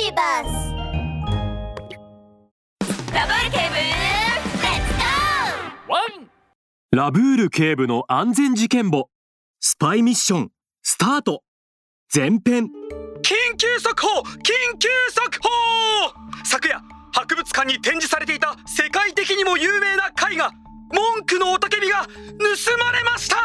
[0.00, 0.50] ビバス
[3.12, 4.94] ラブール警部レッツ
[5.88, 6.30] ゴワン
[6.92, 9.10] ラブール警部の安全事件簿。
[9.58, 10.52] スパイミッション。
[10.84, 11.42] スタート。
[12.14, 12.70] 前編。
[13.22, 14.22] 緊急速報！
[14.22, 15.48] 緊急速報！
[16.44, 16.80] 昨夜
[17.12, 20.52] 博物館に展示されていた世界的にも有名な絵画
[20.92, 22.10] 文句の雄たけびが盗
[22.84, 23.36] まれました！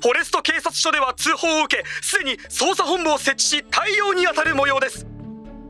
[0.00, 5.06] フォレスト警察署では通報を受けすでに捜査本部を設置し対応に当たる模様です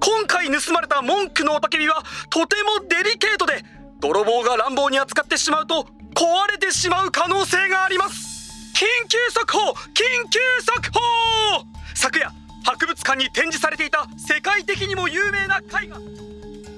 [0.05, 3.65] 今回盗まれた文句の雄たけびはとてもデリケートで
[4.01, 8.75] 泥棒が乱暴に扱ってしまうと壊れてしまう可能性があります。
[8.75, 9.71] 緊急速報。
[9.71, 11.65] 緊急速報
[11.95, 12.33] 昨夜
[12.65, 15.99] 博物館に展示されていた世界的にも有名な絵画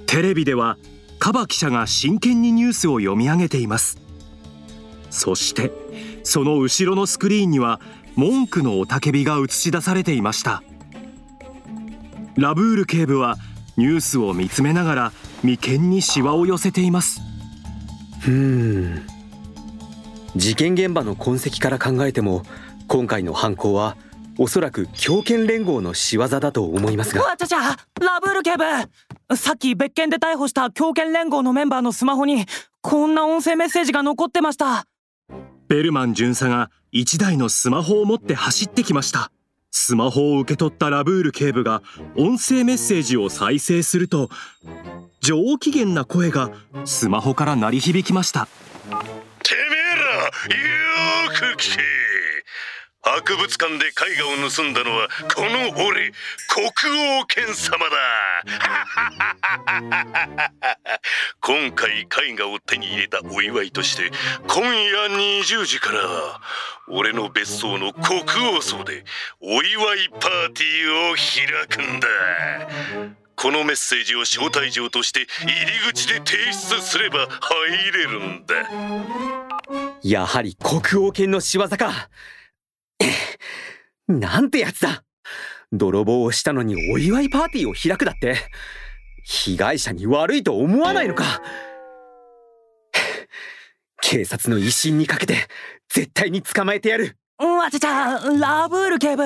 [0.06, 0.76] テレビでは
[1.18, 3.98] カバ記者が真剣にニュースを読み上げています。
[5.08, 5.72] そして
[6.24, 7.80] その後ろのスクリーンには
[8.16, 10.62] 文句の雄たけびが映し出されていました。
[12.36, 13.36] ラブール警部は
[13.76, 17.20] ニュースを見つめながら眉間にシワを寄せています。
[18.20, 19.06] ふーん。
[20.36, 22.42] 事件現場の痕跡から考えても
[22.88, 23.96] 今回の犯行は
[24.36, 27.22] おそらく狂犬連合の仕業だと思いますが。
[27.22, 27.60] わちゃちゃ
[28.00, 32.46] ラブール警部さっき別件で逮捕した狂犬連合のメンバーのスマホに
[32.80, 34.86] こんな音声メッセージが残ってました。
[35.68, 39.32] ベルマン巡査が1台のスマホを持って走ってきました
[39.76, 41.82] スマホを受け取ったラブール警部が
[42.16, 44.30] 音声メッセージを再生すると
[45.20, 46.52] 上機嫌な声が
[46.84, 48.46] スマホから鳴り響きました。
[49.42, 52.03] てめえらよく聞け。
[53.04, 56.12] 博物館で絵画を盗んだのはこの俺
[56.48, 56.66] 国
[57.20, 57.96] 王犬様だ
[61.40, 64.10] 今回絵画を手に入れたお祝いとして
[64.48, 66.00] 今夜20時から
[66.88, 68.22] 俺の別荘の国
[68.56, 69.04] 王荘で
[69.40, 72.08] お祝いパーティーを開くんだ。
[73.36, 78.54] このメッセージを招待状として入り口で提出すれば入れるんだ。
[80.02, 82.08] やはり国王犬の仕業か。
[84.08, 85.04] なんてやつだ。
[85.72, 88.36] 泥棒をしたのにお祝いパーティーを開くだって。
[89.24, 91.42] 被害者に悪いと思わないのか。
[94.02, 95.48] 警察の威信にかけて
[95.88, 97.16] 絶対に捕まえてやる。
[97.46, 99.24] わちゃちゃラブール警部。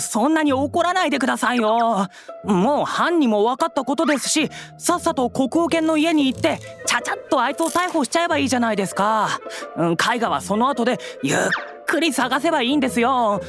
[0.00, 2.08] そんなに怒らないでくださいよ。
[2.44, 9.40] もう犯人も分かったことですしさっさと国王犬の家に行ってちゃちゃっとあいつを逮捕しちゃえばいいじゃないですか。
[9.76, 11.38] 絵画はその後でゆっ
[11.86, 13.40] くり探せばいいんですよ。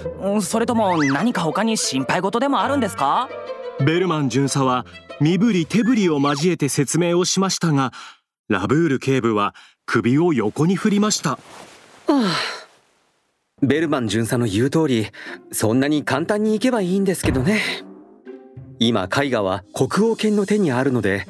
[0.41, 3.29] それとも何か他に心配事でもあるんですか？
[3.83, 4.85] ベルマン巡査は
[5.19, 7.91] 身振り手振りを交えて説明をしましたが
[8.49, 11.39] ラブール警部は首を横に振りました、は
[12.07, 12.35] あ、
[13.65, 15.07] ベルマン巡査の言う通り
[15.53, 17.61] そんなに簡単に行けばいいんですけどね。
[18.79, 21.25] 今絵画は国王犬の手にあるので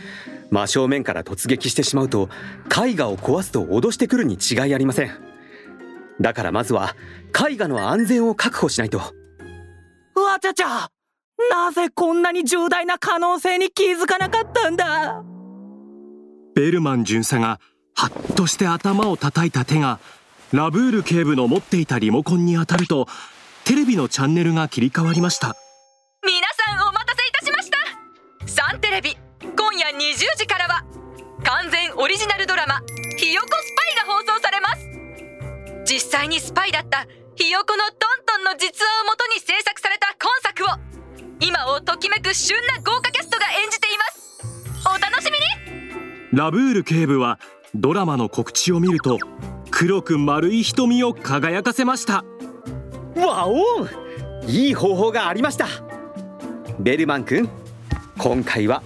[0.49, 2.29] 真正面から突撃してしまうと
[2.65, 5.11] 絵画を壊すと脅してくるに違いありません。
[6.19, 6.95] だからまずは
[7.49, 8.97] 絵画の安全を確保しないと。
[8.97, 10.89] わちゃちゃ
[11.51, 15.23] なぜこんなに重大な可能性に気づかなかったんだ？
[16.55, 17.59] ベルマン巡査が
[17.93, 19.99] ハッとして頭を叩いた手が
[20.53, 23.07] ラブール警部の持っていたリモコンに当たると
[23.65, 25.55] テレビのチャンネルが切り替わりました。
[26.21, 28.67] 皆さんお待たせいたしました。
[28.69, 30.85] サンテレビ今夜20時からは
[31.43, 32.81] 完全オリジナルドラマ
[33.17, 34.87] 「ひよこスパイ」が放送されます。
[35.91, 40.67] 実際にスパイだったひよこのトントンの実話をもとに制作された今作を
[41.39, 44.85] 今をときめく旬な豪華キャストが演じています。
[44.85, 46.37] お楽しみに。
[46.37, 47.39] ラブール警部は
[47.73, 49.17] ドラマの告知を見ると
[49.85, 52.23] 黒く丸い瞳を輝かせました。
[53.17, 53.85] わお
[54.47, 55.67] いい方法がありました。
[56.79, 57.49] ベルマン君
[58.17, 58.81] 今回は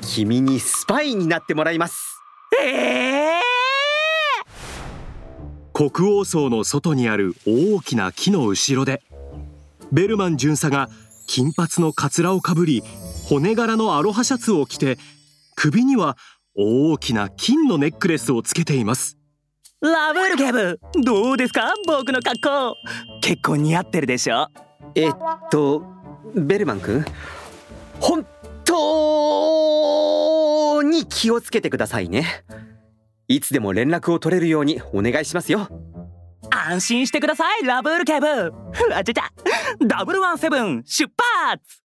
[0.00, 2.18] 君にスパイになってもらいます。
[2.60, 9.00] ええー、国王荘の外にある大きな木の後ろで
[9.92, 10.88] ベルマン巡査が
[11.28, 12.82] 金髪のかつらをかぶり
[13.28, 14.98] 骨柄のアロハシャツを着て
[15.54, 16.16] 首には
[16.56, 19.21] 大きな金のネックレスをつけています
[19.82, 21.74] ラブール警部どうですか？
[21.88, 22.76] 僕の格好。
[23.20, 24.46] 結構似合ってるでしょ？
[24.94, 25.12] えっ
[25.50, 25.84] と
[26.36, 27.04] ベルマン君
[27.98, 28.24] 本
[28.64, 32.44] 当に気をつけてくださいね。
[33.26, 35.66] いつでも連絡を取れるようにお願いしますよ。
[36.50, 38.52] 安心してくださいラブール警部
[38.94, 39.32] あちゃちゃ。
[39.84, 41.12] ダブルワンセブン出
[41.48, 41.82] 発。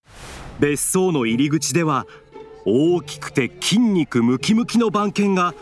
[0.59, 2.05] 別荘の入り口では
[2.63, 5.55] 大きくて筋肉ムキムキの番犬が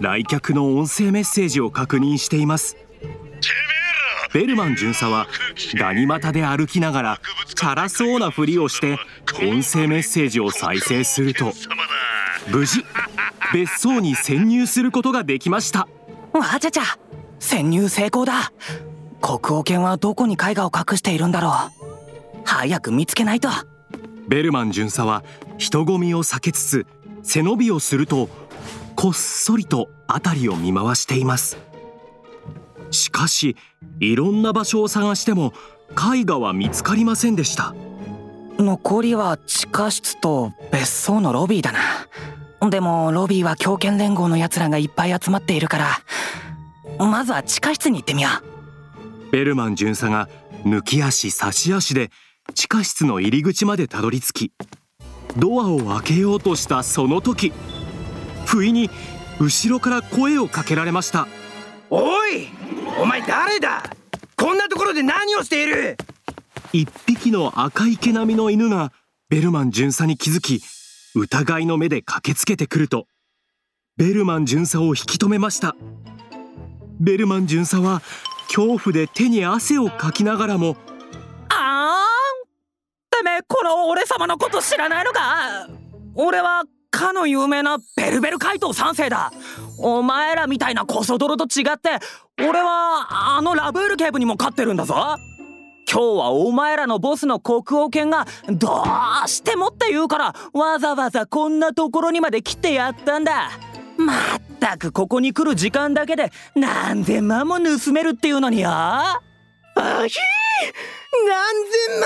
[0.00, 2.76] 来客の音声メッセージを確認しています。
[4.32, 5.26] ベルマン巡査は
[5.74, 8.96] ガニ股で歩きながらチャラそうなふりをして
[9.42, 11.52] 音声メッセージを再生すると
[12.48, 12.84] 無事
[13.52, 15.88] 別荘に潜入することができました。
[16.32, 16.82] わちゃちゃ
[17.40, 18.52] 潜入成功だ。
[19.20, 21.52] 国王犬はどこに絵画を隠しているんだろう。
[22.44, 23.48] 早く見つけないと。
[24.28, 25.24] ベルマン巡査は
[25.58, 26.86] 人混みを避けつつ
[27.22, 28.28] 背伸びをすると
[29.00, 31.56] こっそりと辺りを見回しています。
[32.90, 33.56] しかし
[33.98, 35.54] いろんな場所を探しても
[35.92, 37.74] 絵画は見つかりませんでした。
[38.58, 41.72] 残りは地下室と別荘のロビーだ
[42.60, 42.68] な。
[42.68, 47.06] でもロビーは狂犬連合のやつらがいっぱい集まっているから。
[47.06, 48.28] まずは地下室に行ってみよ
[49.28, 49.30] う。
[49.32, 50.28] ベルマン巡査が
[50.66, 52.10] 抜き足差し足で
[52.52, 54.52] 地下室の入り口までたどり着き
[55.38, 57.54] ドアを開けようとしたその時
[58.50, 58.90] 不意に
[59.38, 61.28] 後ろから声をかけられました。
[61.88, 62.48] おい
[63.00, 63.84] お前誰だ？
[64.36, 65.96] こんなところで何をしている？
[66.72, 68.92] 一匹の赤い毛並みの犬が
[69.28, 70.60] ベルマン巡査に気づき
[71.14, 73.06] 疑いの目で駆けつけてくると
[73.96, 75.76] ベルマン巡査を引き止めました。
[76.98, 78.02] ベルマン巡査は
[78.48, 80.76] 恐怖で手に汗をかきながらも
[81.50, 85.68] あーてめえこの俺様のこと知らないのか？
[86.16, 89.32] 俺はかの有名なベルベル怪盗3世だ。
[89.78, 91.90] お前らみたいなコソ泥と違って
[92.38, 95.16] 俺はあのラブール警部にも勝ってるんだぞ。
[95.90, 98.84] 今日はお前らのボスの国王犬がど
[99.24, 103.50] うしてもって言うからわざわざこんなところにまで来てやったんだ。
[103.96, 104.16] まっ
[104.60, 108.70] たくここに来る時間だけで何千万も盗めるっていうのによ。
[108.70, 109.20] あ
[109.74, 112.00] ひ何千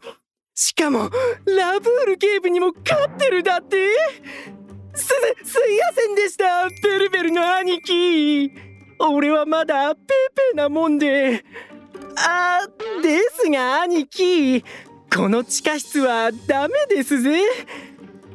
[0.00, 0.25] 万？
[0.58, 1.10] しかも
[1.44, 3.76] ラブール警部にも勝ってるだって？
[4.94, 8.50] すすいませんでしたベルベルの兄貴。
[8.98, 11.44] 俺はまだペーペーなもんで。
[12.16, 12.60] あ
[13.02, 14.64] ですが兄貴。
[15.14, 17.38] この地下室はダメですぜ。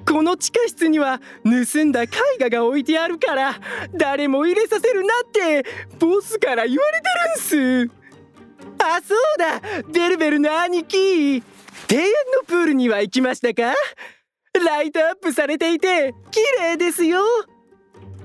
[0.07, 2.07] この地下室には盗んだ絵
[2.39, 3.59] 画が置いてあるから
[3.97, 5.65] 誰も入れさせるなって
[5.97, 7.07] ボスから言われて
[7.57, 7.91] るんす。
[8.77, 9.59] あそうだ
[9.91, 11.41] ベルベルの兄貴。
[11.89, 13.73] 庭園のプールには行きましたか？
[14.65, 17.21] ライトアップされていて綺麗ですよ。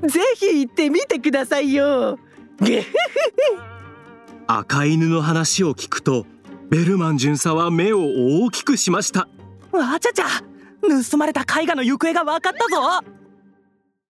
[0.02, 2.18] ぜひ行ってみてくださいよ。
[4.46, 6.26] 赤犬の話を聞くと
[6.68, 8.00] ベルマン巡査は目を
[8.44, 9.28] 大きくしました。
[9.72, 10.26] わちゃちゃ
[11.10, 13.15] 盗まれた絵画の行方が分かったぞ